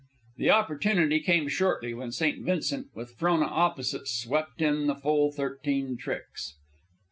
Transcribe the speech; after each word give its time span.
The 0.37 0.49
opportunity 0.49 1.19
came 1.19 1.47
shortly, 1.47 1.93
when 1.93 2.11
St. 2.11 2.43
Vincent, 2.43 2.87
with 2.95 3.13
Frona 3.19 3.45
opposite, 3.45 4.07
swept 4.07 4.59
in 4.59 4.87
the 4.87 4.95
full 4.95 5.31
thirteen 5.31 5.95
tricks. 5.95 6.55